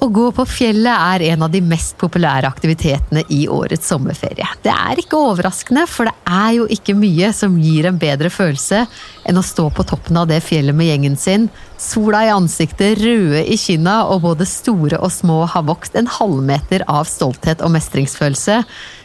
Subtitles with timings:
[0.00, 4.46] Å gå på fjellet er en av de mest populære aktivitetene i årets sommerferie.
[4.64, 8.86] Det er ikke overraskende, for det er jo ikke mye som gir en bedre følelse
[9.28, 13.44] enn å stå på toppen av det fjellet med gjengen sin, sola i ansiktet, røde
[13.44, 18.62] i kinna, og både store og små har vokst en halvmeter av stolthet og mestringsfølelse.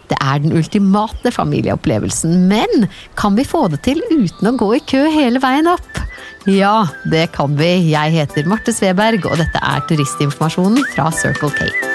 [0.09, 2.87] Det er den ultimate familieopplevelsen, men
[3.19, 6.03] kan vi få det til uten å gå i kø hele veien opp?
[6.45, 7.71] Ja, det kan vi.
[7.89, 11.94] Jeg heter Marte Sveberg, og dette er turistinformasjonen fra Circle K.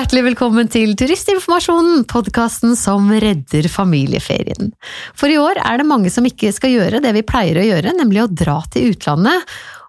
[0.00, 4.70] Hjertelig velkommen til Turistinformasjonen, podkasten som redder familieferien.
[5.12, 7.92] For i år er det mange som ikke skal gjøre det vi pleier å gjøre,
[7.98, 9.44] nemlig å dra til utlandet.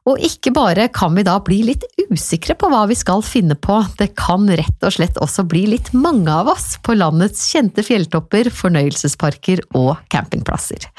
[0.10, 3.76] Og ikke bare kan vi da bli litt usikre på hva vi skal finne på,
[4.00, 8.50] det kan rett og slett også bli litt mange av oss på landets kjente fjelltopper,
[8.50, 10.90] fornøyelsesparker og campingplasser.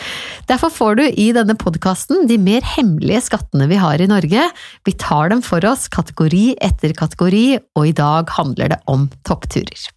[0.47, 4.47] Derfor får du i denne podkasten de mer hemmelige skattene vi har i Norge.
[4.87, 9.89] Vi tar dem for oss kategori etter kategori, og i dag handler det om toppturer.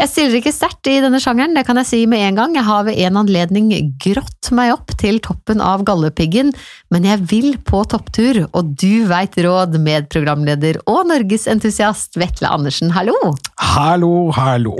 [0.00, 2.56] Jeg stiller ikke sterkt i denne sjangeren, det kan jeg si med en gang.
[2.56, 3.70] Jeg har ved en anledning
[4.02, 6.52] grått meg opp til toppen av Galdhøpiggen,
[6.92, 13.16] men jeg vil på topptur, og du veit råd, medprogramleder og norgesentusiast Vetle Andersen, hallo!
[13.72, 14.78] Hallo, hallo.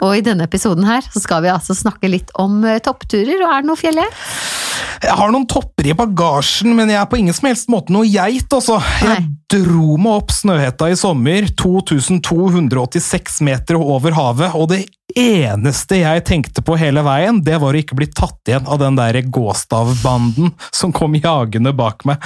[0.00, 3.52] Og i denne episoden her så skal vi altså snakke litt om eh, toppturer, og
[3.52, 4.16] er det noe fjell her?
[5.02, 8.06] Jeg har noen topper i bagasjen, men jeg er på ingen som helst måte noe
[8.08, 8.78] geit, altså.
[9.02, 14.84] Jeg dro meg opp Snøhetta i sommer, 2286 meter over havet, og det
[15.18, 18.98] eneste jeg tenkte på hele veien, det var å ikke bli tatt igjen av den
[18.98, 22.22] der Gåstav-banden som kom jagende bak meg.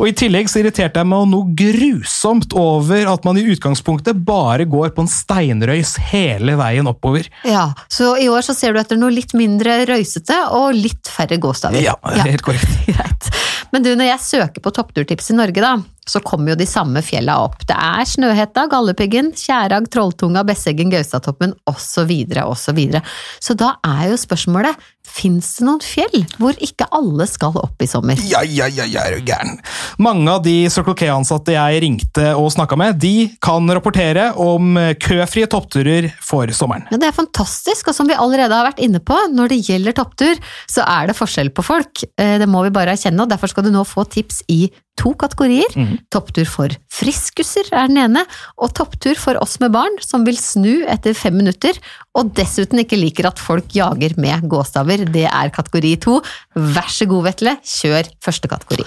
[0.00, 4.66] Og I tillegg så irriterte jeg meg noe grusomt over at man i utgangspunktet bare
[4.70, 7.28] går på en steinrøys hele veien oppover.
[7.46, 11.38] Ja, så i år så ser du etter noe litt mindre røysete og litt færre
[11.42, 11.82] gåstaver.
[11.84, 12.70] Ja, helt korrekt.
[12.90, 13.30] Greit.
[13.74, 15.76] Men du, når jeg søker på toppturtips i Norge, da,
[16.08, 17.62] så kommer jo de samme fjella opp.
[17.68, 22.10] Det er Snøhetta, Galdhøpiggen, Kjærag, Trolltunga, Besseggen, Gaustatoppen osv.
[22.44, 22.80] osv.
[22.92, 23.04] Så,
[23.48, 27.88] så da er jo spørsmålet, fins det noen fjell hvor ikke alle skal opp i
[27.88, 28.18] sommer?
[28.24, 29.58] Ja, ja, ja, ja, er du gæren.
[30.02, 35.48] Mange av de Circle K-ansatte jeg ringte og snakka med, de kan rapportere om køfrie
[35.50, 36.88] toppturer for sommeren.
[36.90, 39.96] Ja, Det er fantastisk, og som vi allerede har vært inne på, når det gjelder
[39.96, 42.04] topptur, så er det forskjell på folk.
[42.18, 44.66] Eh, Det må vi bare erkjenne, og derfor skal du nå få tips i
[45.00, 45.70] to kategorier.
[46.14, 48.24] Topptur for friskuser er den ene,
[48.56, 51.76] og topptur for oss med barn som vil snu etter fem minutter,
[52.14, 55.06] og dessuten ikke liker at folk jager med gåstaver.
[55.10, 56.20] Det er kategori to.
[56.54, 58.86] Vær så god, Vetle, kjør første kategori.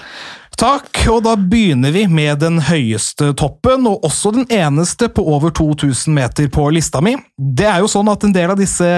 [0.58, 5.52] Takk, og da begynner vi med den høyeste toppen, og også den eneste på over
[5.54, 7.12] 2000 meter på lista mi.
[7.38, 8.88] Det er jo sånn at en del av disse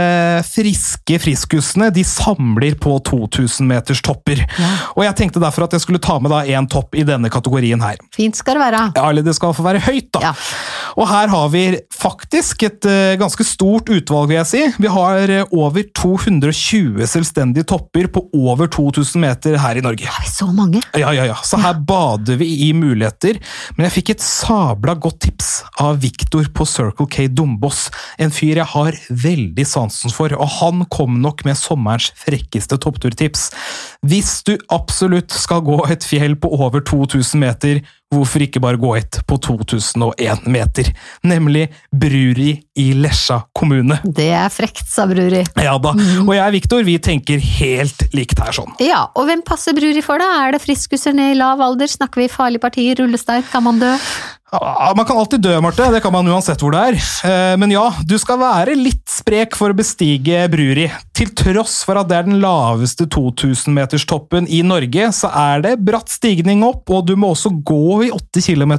[0.48, 4.41] friske friskusene de samler på 2000 meters topper.
[4.56, 4.71] Ja.
[4.94, 7.84] Og jeg tenkte derfor at jeg skulle ta med da en topp i denne kategorien
[7.84, 8.00] her.
[8.16, 8.82] Fint skal det være.
[8.97, 10.31] Ja, eller det skal få være høyt, da.
[10.31, 10.32] Ja.
[10.97, 14.65] Og her har vi faktisk et eh, ganske stort utvalg, vil jeg si.
[14.81, 20.09] Vi har eh, over 220 selvstendige topper på over 2000 meter her i Norge.
[20.09, 20.81] Har vi så mange?
[20.97, 21.38] Ja, ja, ja.
[21.50, 23.41] Så her bader vi i muligheter.
[23.75, 25.49] Men jeg fikk et sabla godt tips
[25.83, 27.88] av Viktor på Circle K Dombås.
[28.22, 33.49] En fyr jeg har veldig sansen for, og han kom nok med sommerens frekkeste toppturtips.
[34.06, 38.94] Hvis du absolutt skal gå et fjell på over 2000 meter, hvorfor ikke bare gå
[38.98, 40.91] et på 2001 meter?
[41.26, 44.00] Nemlig Bruri i Lesja kommune.
[44.04, 45.44] Det er frekt, sa Bruri.
[45.60, 45.94] Ja da.
[46.25, 48.75] Og jeg og Viktor, vi tenker helt likt her sånn.
[48.82, 50.28] Ja, og hvem passer Bruri for da?
[50.44, 51.91] Er det friskuser ned i lav alder?
[51.91, 53.94] Snakker vi farlige partier, rullestein, kan man dø?
[54.97, 55.87] Man kan alltid dø, Marte.
[55.94, 56.97] Det kan man uansett hvor det er.
[57.28, 60.88] Eh, Men ja, du skal være litt sprek for å bestige Bruri.
[61.15, 66.10] Til tross for at det er den laveste 2000-meterstoppen i Norge, så er det bratt
[66.10, 68.75] stigning opp, og du må også gå i 8 km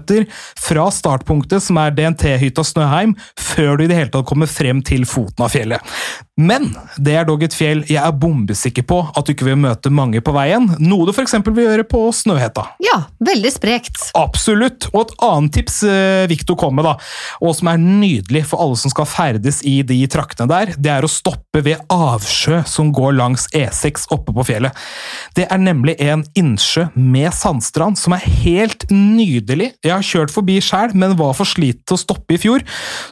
[0.60, 5.06] fra startpunktet, som er DNT-hytta Snøheim, før du i det hele tatt kommer frem til
[5.08, 5.94] foten av fjellet.
[6.42, 9.92] Men det er dog et fjell jeg er bombesikker på at du ikke vil møte
[9.94, 11.38] mange på veien, noe du f.eks.
[11.46, 12.66] vil gjøre på Snøhetta.
[12.84, 14.00] Ja, veldig sprekt.
[14.18, 14.90] Absolutt.
[14.92, 16.96] Og et annet tips eh, Victor kom med, da,
[17.44, 21.06] og som er nydelig for alle som skal ferdes i de traktene der, det er
[21.06, 24.78] å stoppe ved avsjø som går langs E6 oppe på fjellet.
[25.38, 29.72] Det er nemlig en innsjø med sandstrand som er helt nydelig.
[29.84, 32.64] Jeg har kjørt forbi sjæl, men var for sliten til å stoppe i fjor.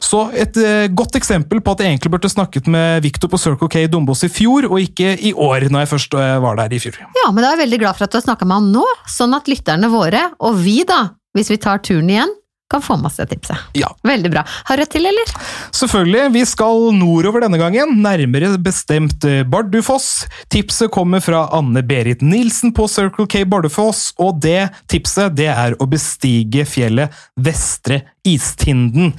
[0.02, 3.68] Så et eh, godt eksempel på at jeg egentlig burde snakket med Victor på Circle
[3.68, 6.80] K Dombås i fjor, og ikke i år, når jeg først eh, var der i
[6.80, 6.96] fjor.
[6.96, 8.84] Ja, men da er jeg veldig glad for at du har snakka med han nå,
[9.12, 12.32] sånn at lytterne våre, og vi da, hvis vi tar turen igjen,
[12.70, 13.58] kan få masse tipset.
[13.76, 13.90] Ja.
[14.06, 14.44] Veldig bra.
[14.46, 15.32] Har du et til, eller?
[15.74, 20.24] Selvfølgelig, vi skal nordover denne gangen, nærmere bestemt eh, Bardufoss.
[20.48, 25.90] Tipset kommer fra Anne-Berit Nilsen på Circle K Bardufoss, og det tipset det er å
[25.90, 29.14] bestige fjellet Vestre Istinden.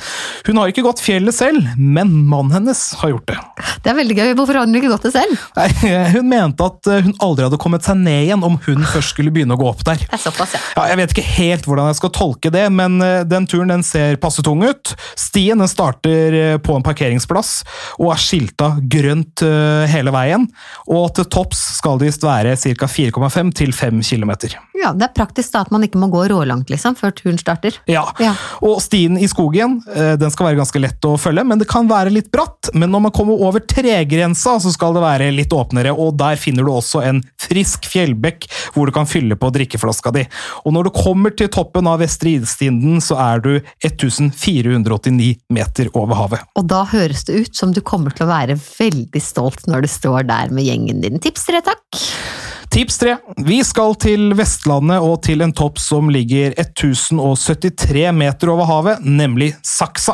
[0.46, 3.38] Hun har ikke gått fjellet selv, men mannen hennes har gjort det.
[3.82, 4.34] Det er veldig gøy.
[4.38, 5.46] Hvorfor har hun ikke gått det selv?
[5.58, 5.68] Nei,
[6.14, 9.34] Hun mente at eh, hun aldri hadde kommet seg ned igjen om hun først skulle
[9.34, 10.02] begynne å gå opp der.
[10.04, 10.62] Det er såpass, ja.
[10.78, 13.86] Ja, jeg vet ikke helt hvordan jeg skal tolke det, men eh, den turen den
[13.88, 14.94] ser passe tung ut.
[15.20, 17.54] Stien den starter eh, på en parkeringsplass
[17.98, 20.46] og er skilta grønt eh, hele veien.
[20.92, 22.92] Og til topps skal det visst være ca.
[22.92, 24.36] 4,5 til 5 km.
[24.82, 24.92] ja.
[24.94, 27.76] Det er praktisk da at man ikke må gå rålangt liksom, før turen starter.
[27.90, 28.04] Ja.
[28.22, 28.34] Ja.
[28.66, 31.88] Og stien i skogen eh, den skal være ganske lett å følge, men det kan
[31.90, 32.72] være litt bratt.
[32.76, 36.68] Men når man kommer over tregrensa, så skal det være litt åpnere, og der finner
[36.68, 40.26] du også en frisk fjellbekk hvor du kan fylle på drikkeflaska di.
[40.66, 43.52] Og når du kommer til toppen av Vestre Idstinden, så er du
[43.88, 46.46] 1489 meter over havet.
[46.60, 49.92] Og da høres det ut som du kommer til å være veldig stolt når du
[49.96, 51.22] står der med gjengen din.
[51.24, 52.41] Tips tre, takk!
[52.72, 53.18] Tips tre.
[53.38, 59.50] Vi skal til Vestlandet og til en topp som ligger 1073 meter over havet, nemlig
[59.68, 60.14] Saksa.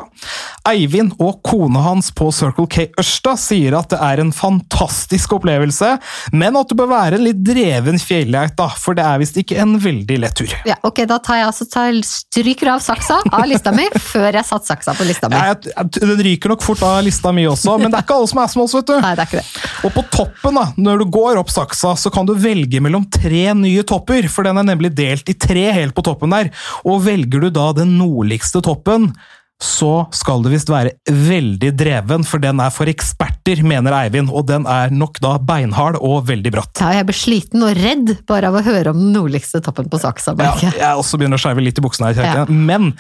[0.66, 5.92] Eivind og kona hans på Circle K Ørsta sier at det er en fantastisk opplevelse,
[6.34, 9.60] men at det bør være en litt dreven fjelljakt, da, for det er visst ikke
[9.62, 10.58] en veldig lett tur.
[10.66, 14.50] Ja, ok, Da tar jeg altså tar, stryker av saksa av lista mi før jeg
[14.50, 15.38] satt saksa på lista mi.
[15.38, 15.54] Ja,
[16.02, 18.52] den ryker nok fort av lista mi også, men det er ikke alle som er
[18.56, 18.98] smås, vet du.
[18.98, 19.66] Nei, det er ikke det.
[19.86, 23.52] Og på toppen, da, når du går opp saksa, så kan du velge mellom tre
[23.58, 26.52] nye topper, for den er nemlig delt i tre helt på toppen der.
[26.88, 29.12] Og velger du da den nordligste toppen,
[29.58, 34.46] så skal det visst være veldig dreven, for den er for eksperter, mener Eivind, og
[34.50, 36.82] den er nok da beinhard og veldig bratt.
[36.84, 40.00] Ja, jeg blir sliten og redd bare av å høre om den nordligste toppen på
[40.02, 40.36] saksa.
[40.38, 40.94] Ja, jeg.
[40.94, 42.46] også begynner å skeive litt i buksene her, kjære.
[42.54, 42.92] Men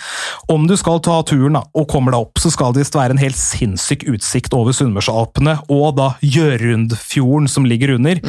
[0.49, 3.13] om du skal ta turen da, og kommer deg opp, så skal det visst være
[3.13, 8.23] en helt sinnssyk utsikt over Sunnmørsalpene og da Gjørundfjorden som ligger under.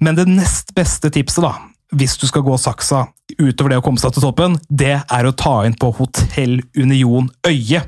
[0.00, 1.56] Men det nest beste tipset, da,
[1.96, 3.06] hvis du skal gå saksa
[3.38, 7.28] utover det å komme seg til toppen, det er å ta inn på Hotell Union
[7.46, 7.82] Øye.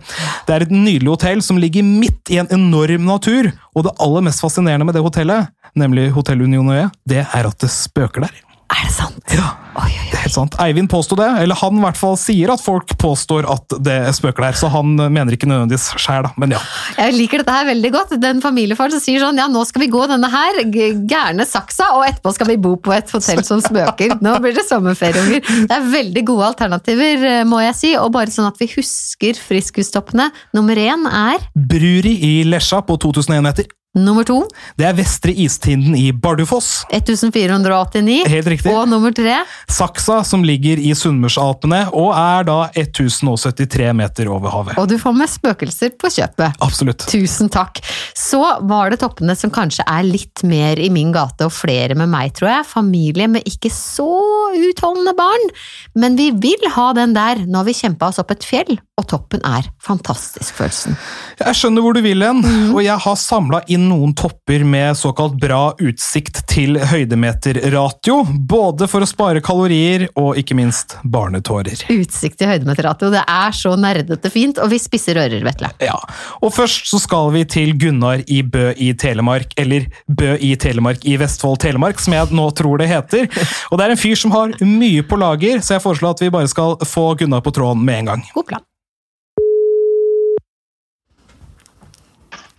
[0.47, 4.29] Det er et nydelig hotell som ligger midt i en enorm natur, og det aller
[4.29, 8.50] mest fascinerende med det hotellet, nemlig Hotell Union Øye, det er at det spøker der.
[8.71, 9.35] Er det sant?
[9.35, 10.57] Ja, Oi, oi, det er helt sant.
[10.63, 14.49] Eivind påsto det, eller han i hvert fall sier at folk påstår at det spøker
[14.49, 16.61] der, så han mener ikke nødvendigvis sjæl, men ja.
[16.99, 18.17] Jeg liker dette her veldig godt.
[18.23, 22.07] Den familiefaren som sier sånn ja, nå skal vi gå denne her gærne saksa, og
[22.09, 24.19] etterpå skal vi bo på et hotell som spøker.
[24.25, 25.47] Nå blir det sommerferieunger.
[25.71, 27.95] Det er veldig gode alternativer, eh, må jeg si.
[28.01, 30.31] Og bare sånn at vi husker friskustoppene.
[30.57, 33.71] Nummer én er Bruri i Lesja på 2001 meter.
[33.99, 34.45] Nummer to
[34.79, 36.85] Det er Vestre Istinden i Bardufoss.
[36.95, 38.23] 1489.
[38.31, 38.71] Helt riktig.
[38.71, 39.41] Og nummer tre
[39.71, 44.79] Saksa, som ligger i Sunnmørsalpene, og er da 1073 meter over havet.
[44.79, 46.61] Og du får med spøkelser på kjøpet.
[46.63, 47.07] Absolutt.
[47.11, 47.83] Tusen takk.
[48.17, 48.41] Så
[48.71, 52.35] var det toppene som kanskje er litt mer i min gate, og flere med meg,
[52.39, 52.69] tror jeg.
[52.71, 54.09] Familie med ikke så
[54.55, 55.51] utholdende barn.
[55.99, 57.43] Men vi vil ha den der.
[57.47, 60.99] Nå har vi kjempa oss opp et fjell, og toppen er fantastisk, følelsen.
[61.41, 65.37] Jeg skjønner hvor du vil hen, og jeg har samla inn noen topper med såkalt
[65.41, 71.85] bra utsikt til høydemeterratio, både for å spare kalorier og ikke minst barnetårer.
[71.91, 73.11] Utsikt til høydemeterratio.
[73.15, 75.73] Det er så nerdete fint, og vi spisser ører, Vetle.
[75.85, 75.99] Ja,
[76.41, 81.05] og først så skal vi til Gunnar i Bø i Telemark, eller Bø i Telemark
[81.09, 83.28] i Vestfold Telemark, som jeg nå tror det heter.
[83.71, 86.33] Og det er en fyr som har mye på lager, så jeg foreslår at vi
[86.35, 88.28] bare skal få Gunnar på tråden med en gang.
[88.35, 88.70] God plan.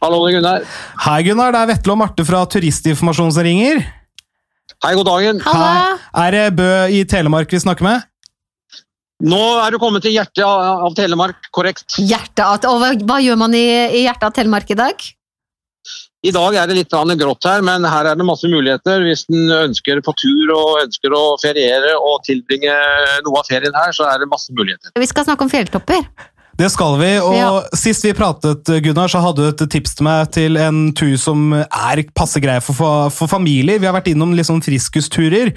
[0.02, 0.64] Hallo, det er Gunnar.
[1.04, 3.84] Hei Gunnar, det er Vetle og Marte fra Turistinformasjon som ringer.
[4.82, 5.42] Hei, god dagen.
[5.46, 6.00] Hei.
[6.24, 8.08] Er det Bø i Telemark vi snakker med?
[9.22, 11.86] Nå er du kommet til hjertet av Telemark, korrekt.
[12.02, 13.68] Hjertet av Og hva, gjør man i,
[14.00, 15.06] i hjertet av Telemark i dag?
[16.26, 19.06] I dag er det litt grått her, men her er det masse muligheter.
[19.06, 22.74] Hvis en ønsker på tur og ønsker å feriere og tilbringe
[23.26, 24.94] noe av ferien her, så er det masse muligheter.
[24.98, 26.06] Vi skal snakke om fjelltopper.
[26.62, 27.64] Det skal vi, og Ja.
[27.74, 31.56] sist vi pratet, Gunnar, så hadde du et tips til meg til en tur som
[31.58, 33.80] er passe grei for, for, for familier.
[33.82, 35.56] Vi har vært innom sånn friskusturer,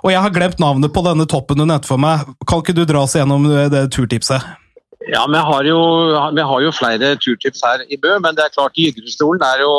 [0.00, 2.24] og jeg har glemt navnet på denne toppen du nevnte for meg.
[2.48, 4.40] Kan ikke du dra oss gjennom det, det turtipset?
[5.12, 5.78] Ja, vi har, jo,
[6.32, 9.70] vi har jo flere turtips her i Bø, men det er klart Gygrestolen er jo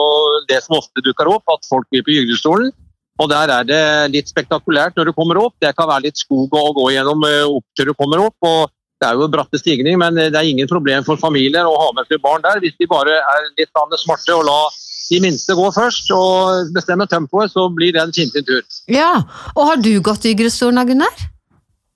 [0.48, 2.70] det som ofte dukker opp, at folk blir på Gygrestolen.
[3.18, 5.56] Og der er det litt spektakulært når du kommer opp.
[5.58, 8.38] Det kan være litt skog å gå gjennom eh, opp til du kommer opp.
[8.46, 11.92] og det er jo bratte stigning, men det er ingen problem for familier å ha
[11.94, 12.60] med seg barn der.
[12.64, 13.70] Hvis de bare er litt
[14.02, 14.60] smarte og la
[15.08, 18.64] de minste gå først og bestemme tempoet, så blir det en finfin tur.
[18.92, 19.22] Ja,
[19.56, 21.28] Og har du gått Ygrestolen, da, Gunnar?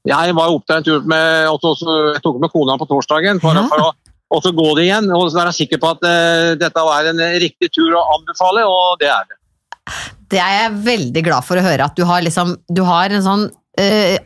[0.07, 1.75] Jeg var opp der en tur med, også,
[2.15, 3.67] jeg tok med kona på torsdagen for, Ja.
[3.69, 3.91] for å
[4.31, 5.09] og så gå det igjen.
[5.11, 9.01] Og så være sikker på at uh, dette var en riktig tur å anbefale, og
[9.01, 9.37] det er det.
[10.31, 13.25] Det er jeg veldig glad for å høre, at du har, liksom, du har en
[13.25, 13.60] sånn eh,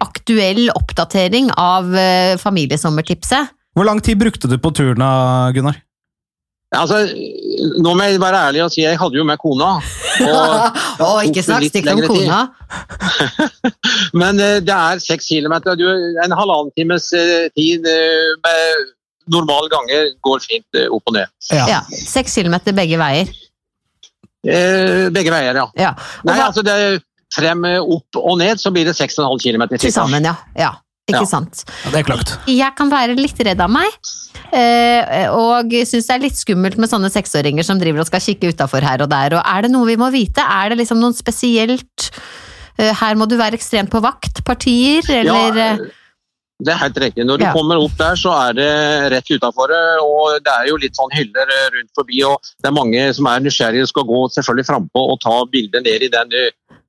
[0.02, 3.52] aktuell oppdatering av uh, familiesommertipset.
[3.76, 5.78] Hvor lang tid brukte du på turen, da, Gunnar?
[6.76, 7.04] Altså,
[7.80, 9.76] nå må jeg være ærlig og si jeg hadde jo med kona.
[10.26, 12.42] Og, Å, ikke snakk stygt om kona.
[14.20, 15.78] men uh, det er seks kilometer.
[15.80, 15.86] Du,
[16.26, 18.92] en halvannen times uh, tid uh, med
[19.32, 21.32] normal ganger går fint eh, opp og ned.
[21.54, 23.32] Ja, Seks kilometer begge veier.
[24.46, 25.66] Eh, begge veier, ja.
[25.80, 25.92] Ja.
[26.28, 27.00] Nei, altså det er
[27.36, 29.68] frem, opp og ned, så blir det 6,5 km.
[29.78, 30.36] til sammen, ja.
[30.58, 30.74] ja.
[31.06, 31.26] Ikke Ja.
[31.30, 31.60] sant.
[31.86, 32.32] Ja, det er klart.
[32.50, 33.92] Jeg kan være litt redd av meg,
[34.52, 38.50] eh, og syns det er litt skummelt med sånne seksåringer som driver og skal kikke
[38.56, 39.36] utafor her og der.
[39.38, 40.42] Og er det noe vi må vite?
[40.42, 42.10] Er det liksom noen spesielt
[42.80, 44.42] eh, Her må du være ekstremt på vakt?
[44.44, 45.86] Partier, eller Ja, eh,
[46.66, 47.26] det er helt riktig.
[47.28, 47.54] Når du Ja.
[47.54, 49.70] kommer opp der, så er det rett utafor,
[50.02, 53.40] og det er jo litt sånn hyller rundt forbi, og det er mange som er
[53.46, 56.30] nysgjerrige og skal gå selvfølgelig frampå og ta bildet ned i den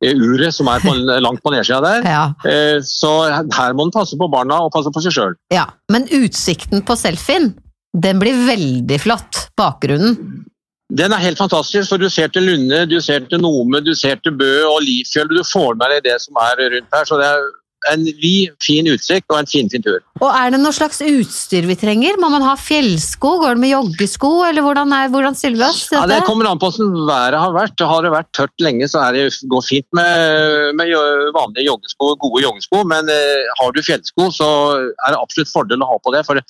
[0.02, 0.92] uret som er på,
[1.26, 2.02] langt på nedsida der.
[2.04, 3.10] ja, Eh, Så
[3.56, 5.36] her må en passe på barna og passe på seg sjøl.
[5.52, 5.66] ja.
[5.90, 7.54] Men utsikten på selfien,
[7.96, 9.46] den blir veldig flott.
[9.56, 10.44] Bakgrunnen.
[10.92, 14.20] Den er helt fantastisk, for du ser til Lunde, du ser til Nome, du ser
[14.22, 15.26] til Bø og Lifjell.
[15.32, 17.04] Du får med deg det som er rundt her.
[17.08, 17.48] Så det er
[17.92, 20.02] en vid, fin utsikt og en finfin tur.
[20.22, 22.16] Og er det noe slags utstyr vi trenger?
[22.20, 23.34] Må man ha fjellsko?
[23.42, 25.82] Går det med joggesko, eller hvordan, er, hvordan stiller vi oss?
[25.92, 27.84] Ja, Det kommer an på hvordan været har vært.
[27.90, 30.94] Har det vært tørt lenge, så er det, går fint med, med
[31.36, 32.82] vanlige joggesko, gode joggesko.
[32.88, 34.48] Men eh, har du fjellsko, så
[34.80, 36.24] er det absolutt fordel å ha på det.
[36.28, 36.40] For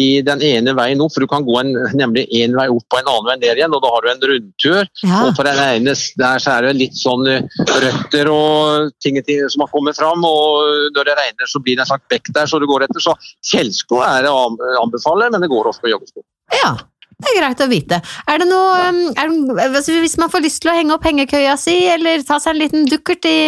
[0.00, 3.02] i den ene veien opp, for du kan gå en, nemlig én vei opp og
[3.02, 4.90] en annen vei ned igjen, og da har du en rundtur.
[5.04, 5.22] Ja.
[5.26, 7.44] Og på den ene der så er det litt sånn eh,
[7.84, 10.24] røtter og ting, ting som har kommet fram.
[10.24, 13.02] Og når det regner, så blir det en slags bekk der så du går etter.
[13.02, 13.16] Så
[13.50, 14.46] fjellsko er det å
[14.82, 16.24] anbefale, men det går også med joggesko.
[16.56, 16.72] Ja,
[17.20, 18.00] det er greit å vite.
[18.30, 21.56] Er det noe um, er det, Hvis man får lyst til å henge opp hengekøya
[21.60, 23.40] si, eller ta seg en liten dukkert i,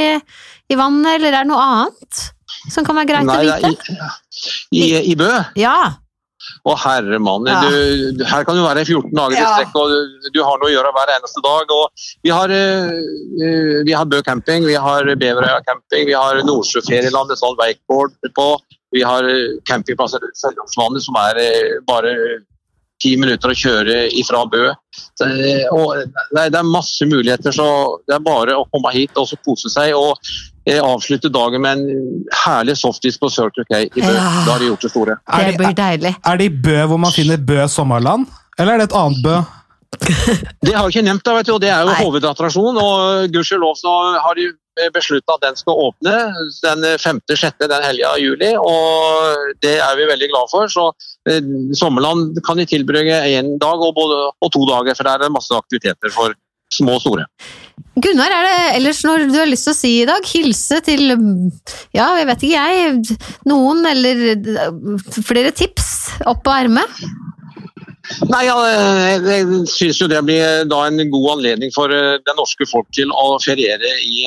[0.69, 2.23] i vannet, eller er det noe annet
[2.71, 4.11] som kan være greit Nei, å vite?
[4.71, 5.77] i, i, I Bø Ja.
[6.67, 7.61] Å herre mann, Ja.
[7.69, 9.55] du, du- her kan du være i 14 dager i Ja.
[9.57, 11.71] strekk, og du, du har noe å gjøre hver eneste dag.
[11.71, 11.91] Og
[12.23, 17.57] vi, har, eh, vi har Bø camping, vi har Beverøya camping, vi har Nordsjøferielandet, sånn
[17.59, 18.49] wakeboard på.
[18.93, 22.11] Vi har eh, campingplasser Sørlandsvannet som er uh, bare
[23.03, 24.71] ti minutter å kjøre ifra Bø.
[25.19, 27.67] Så, eh, og det, er, det er masse muligheter, så
[28.07, 29.93] det er bare å komme hit og så kose seg.
[29.99, 30.19] og
[30.69, 34.13] eh, Avslutte dagen med en herlig softis på Circle K i Bø.
[34.13, 34.29] Ja.
[34.47, 35.19] Da har de gjort det store.
[35.27, 36.15] Er Det det, blir deilig.
[36.31, 38.31] er det i Bø hvor man finner Bø sommerland?
[38.61, 39.41] Eller er det et annet Bø?
[40.65, 42.79] Det har jeg ikke nevnt, da, vet du, og det er jo hovedattraksjonen.
[42.79, 42.79] hovedattraksjon.
[42.81, 43.93] og Gudskjelov så
[44.25, 44.47] har de
[44.95, 46.15] beslutta at den skal åpne
[46.63, 47.59] den 5.-6.
[47.61, 48.53] den helga av juli.
[48.59, 50.71] og Det er vi veldig glad for.
[50.73, 50.89] så
[51.29, 51.43] eh,
[51.79, 55.35] Sommerland kan de tilbringe én dag og, både, og to dager, for der er det
[55.35, 56.35] masse aktiviteter for
[56.73, 57.27] små og store.
[58.01, 60.25] Gunnar, er det ellers noe du har lyst til å si i dag?
[60.25, 61.11] Hilse til
[61.93, 63.19] Ja, jeg vet ikke jeg.
[63.49, 64.25] Noen eller
[65.21, 65.93] flere tips
[66.29, 67.03] opp på ermet?
[68.29, 72.89] Nei, jeg, syns jo det blir da en god anledning for eh, det norske folk
[72.95, 74.25] til å feriere eh, i,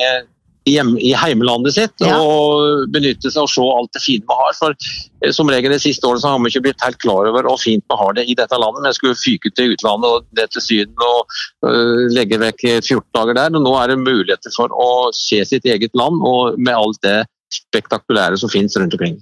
[0.66, 1.94] hjem, i heimelandet sitt.
[2.02, 2.18] Ja.
[2.20, 4.56] Og benytte seg og se alt det fine vi har.
[4.58, 7.48] For eh, som regel de siste årene så har vi ikke blitt helt klar over
[7.48, 8.88] hvor fint vi har det i dette landet.
[8.88, 13.38] Vi skulle fyke til utlandet og det til Syden og uh, legge vekk 14 dager
[13.38, 13.54] der.
[13.54, 17.18] Og nå er det muligheter for å se sitt eget land og med alt det
[17.54, 19.20] spektakulære som finnes rundt omkring.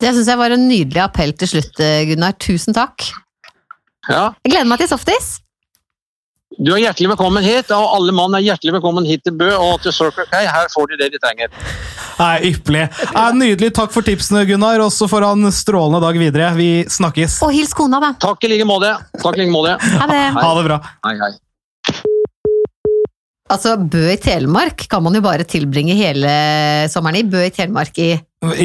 [0.00, 1.76] Det syns jeg var en nydelig appell til slutt,
[2.08, 2.34] Gunnar.
[2.40, 3.10] Tusen takk.
[4.08, 5.34] Ja, Jeg gleder meg til softis.
[6.58, 9.84] Du er hjertelig velkommen hit, og alle mann er hjertelig velkommen hit til Bø og
[9.84, 10.40] til Circle K.
[10.50, 11.52] Her får de det de trenger.
[12.18, 12.82] Nei, Ypperlig.
[13.14, 13.68] Ja, nydelig.
[13.78, 14.82] Takk for tipsene, Gunnar.
[14.82, 16.48] Og så får han strålende dag videre.
[16.58, 17.38] Vi snakkes.
[17.46, 18.10] Og hils kona, da.
[18.20, 18.90] Takk i like måte.
[19.22, 19.76] Takk i like måte.
[19.78, 20.18] Ha det.
[20.40, 20.80] Ha det bra.
[21.06, 21.30] Hei, hei.
[23.50, 26.34] Altså, Bø i Telemark kan man jo bare tilbringe hele
[26.90, 27.24] sommeren i.
[27.30, 28.10] Bø i Telemark i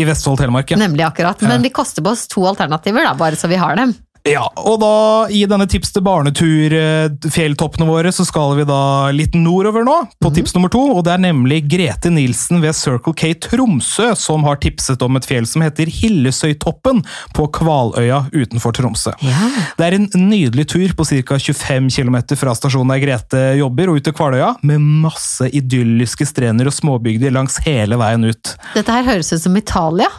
[0.01, 0.73] I Vestfold Telemark.
[0.73, 0.81] ja.
[0.81, 1.41] nemlig akkurat.
[1.45, 3.93] Men vi koster på oss to alternativer, da, bare så vi har dem.
[4.25, 4.93] Ja, og da
[5.29, 10.55] i denne tips til barnetur-fjelltoppene våre, så skal vi da litt nordover nå, på tips
[10.55, 10.81] nummer to.
[10.95, 15.27] Og det er nemlig Grete Nilsen ved Circle K Tromsø som har tipset om et
[15.29, 17.03] fjell som heter Hillesøytoppen
[17.37, 19.13] på Kvaløya utenfor Tromsø.
[19.21, 19.51] Ja.
[19.77, 21.37] Det er en nydelig tur på ca.
[21.37, 26.71] 25 km fra stasjonen der Grete jobber, og ut til Kvaløya, med masse idylliske strender
[26.71, 28.55] og småbygder langs hele veien ut.
[28.73, 30.09] Dette her høres ut som Italia.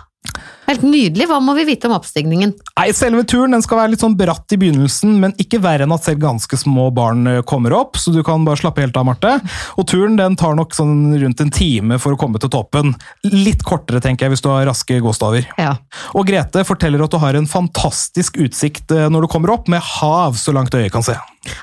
[0.67, 1.29] Helt nydelig.
[1.31, 2.55] Hva må vi vite om oppstigningen?
[2.77, 5.95] Nei, Selve turen den skal være litt sånn bratt i begynnelsen, men ikke verre enn
[5.95, 9.07] at selv ganske små barn eh, kommer opp, så du kan bare slappe helt av,
[9.09, 9.37] Marte.
[9.79, 12.97] Og turen den tar nok sånn rundt en time for å komme til toppen.
[13.31, 15.47] Litt kortere, tenker jeg, hvis du har raske gåstaver.
[15.61, 15.77] Ja.
[16.19, 19.85] Og Grete forteller at du har en fantastisk utsikt eh, når du kommer opp, med
[19.97, 21.17] hav så langt øyet kan se.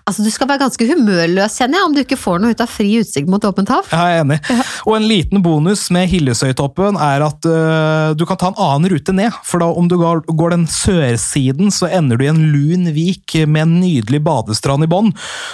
[0.07, 2.71] Altså, Du skal være ganske humørløs, kjenner jeg, om du ikke får noe ut av
[2.71, 3.89] fri utsikt mot åpent hav.
[3.91, 4.39] Jeg er enig.
[4.87, 9.15] Og en liten bonus med Hillesøytoppen er at uh, du kan ta en annen rute
[9.15, 9.33] ned.
[9.47, 13.37] For da om du går, går den sørsiden, så ender du i en lun vik
[13.47, 15.11] med en nydelig badestrand i bånn.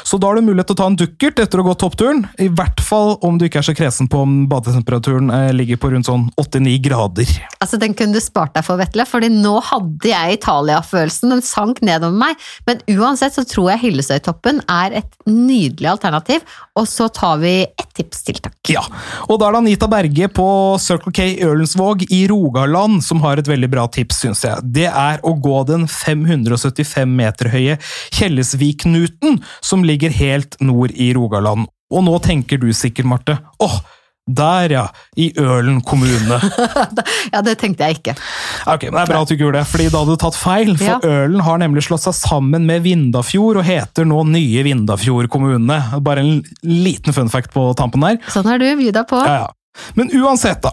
[0.07, 2.25] Så da har du mulighet til å ta en dukkert etter å ha gått toppturen.
[2.41, 5.93] I hvert fall om du ikke er så kresen på om badetemperaturen uh, ligger på
[5.93, 7.35] rundt sånn 8-9 grader.
[7.59, 11.33] Altså, Den kunne du spart deg for, Vetle, fordi nå hadde jeg Italia-følelsen.
[11.35, 12.49] Den sank nedover meg.
[12.67, 16.43] Men uansett så tror jeg Hillesøytoppen er et nydelig alternativ.
[16.75, 18.57] Og så tar vi ett tips til, takk.
[18.69, 18.83] Ja,
[19.27, 20.47] og da er det Anita Berge på
[20.79, 24.59] Circle K Ørlensvåg i Rogaland som har et veldig bra tips, syns jeg.
[24.63, 27.77] Det er å gå den 575 meter høye
[28.15, 31.69] Kjellesviknuten, som ligger helt nord i Rogaland.
[31.89, 33.79] Og nå tenker du sikkert, Marte, åh,
[34.35, 34.85] der ja,
[35.17, 36.39] i Ølen kommune.
[37.33, 38.13] Ja, det tenkte jeg ikke.
[38.69, 40.37] Ok, men Det er bra at du ikke gjorde det, fordi da hadde du tatt
[40.39, 40.71] feil.
[40.79, 40.97] For Ja.
[41.25, 45.77] Ølen har nemlig slått seg sammen med Vindafjord og heter nå Nye Vindafjord kommune.
[46.05, 48.17] Bare en liten fun fact på tampen der.
[48.33, 49.21] Sånn er du, by deg på.
[49.25, 49.47] Ja, ja.
[49.93, 50.71] Men uansett, da.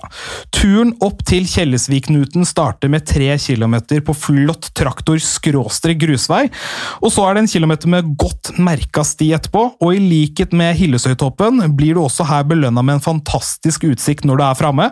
[0.57, 6.50] Turen opp til Kjellesviknuten starter med tre kilometer på flott traktor-grusvei.
[7.05, 9.62] Og så er det en kilometer med godt merka sti etterpå.
[9.85, 14.37] Og i likhet med Hillesøytoppen blir du også her belønna med en fantastisk utsikt når
[14.41, 14.87] du er framme.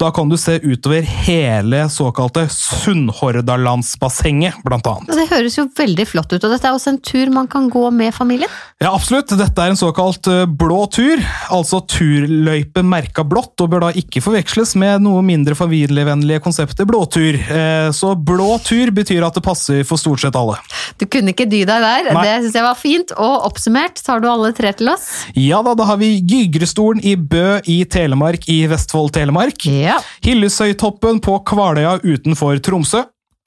[0.00, 5.14] Da kan du se utover hele såkalte Sunnhordalandsbassenget, blant annet.
[5.14, 7.84] Det høres jo veldig flott ut, og dette er også en tur man kan gå
[7.94, 8.50] med familien.
[8.82, 9.38] Ja, absolutt.
[9.38, 11.18] Dette er en såkalt eh, blå tur,
[11.54, 17.36] altså turløype merka blått, og bør da ikke forveksles med noe mindre familievennlige konseptet blåtur.
[17.36, 20.56] Eh, Så blå tur betyr at det passer for stort sett alle.
[20.98, 22.22] Du kunne ikke dy deg der, Nei.
[22.24, 23.12] det syns jeg var fint.
[23.18, 25.26] Og oppsummert, tar du alle tre til oss?
[25.36, 29.66] Ja da, da har vi Gygrestolen i Bø i Telemark i Vestfold Telemark.
[29.68, 29.98] Ja.
[30.24, 33.04] Hillesøytoppen på Kvaløya utenfor Tromsø.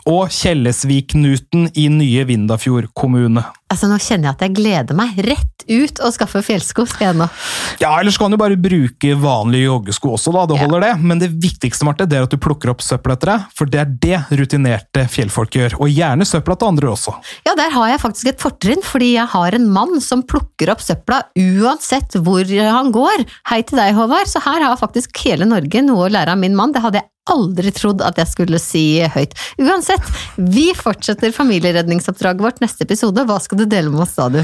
[0.07, 3.41] Og Kjellesviknuten i nye Vindafjord kommune.
[3.67, 7.17] Altså, nå kjenner jeg at jeg gleder meg rett ut og skaffe fjellsko, skal jeg
[7.19, 7.25] nå.
[7.81, 10.45] Ja, ellers kan du bare bruke vanlige joggesko også, da.
[10.47, 10.63] Det Ja.
[10.63, 10.93] holder det.
[11.03, 13.79] Men det viktigste Marte, det er at du plukker opp søppel etter deg, for det
[13.81, 15.75] er det rutinerte fjellfolk gjør.
[15.81, 17.13] Og gjerne søpla til andre også.
[17.45, 20.79] Ja, der har jeg faktisk et fortrinn, fordi jeg har en mann som plukker opp
[20.79, 23.25] søpla uansett hvor han går.
[23.51, 24.27] Hei til deg, Håvard.
[24.31, 26.71] Så her har faktisk hele Norge noe å lære av min mann.
[26.71, 29.35] Det hadde jeg aldri trodd at jeg skulle si høyt.
[29.61, 33.27] Uansett, vi fortsetter familieredningsoppdraget vårt neste episode.
[33.27, 34.41] Hva skal du dele med oss da, du?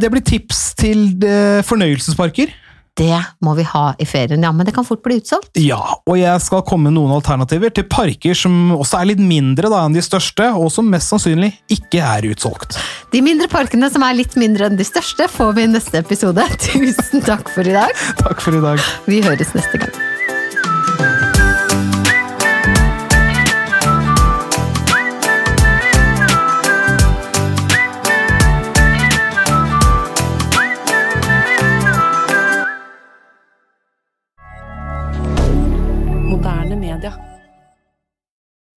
[0.00, 2.52] Det blir tips til eh, fornøyelsesparker.
[3.00, 5.54] Det må vi ha i ferien, ja, men det kan fort bli utsolgt.
[5.62, 9.70] Ja, og jeg skal komme med noen alternativer til parker som også er litt mindre
[9.72, 12.76] da enn de største, og som mest sannsynlig ikke er utsolgt.
[13.14, 16.44] De mindre parkene som er litt mindre enn de største, får vi i neste episode.
[16.66, 18.06] Tusen takk for i dag.
[18.20, 18.88] Takk for i dag.
[19.08, 20.09] Vi høres neste gang.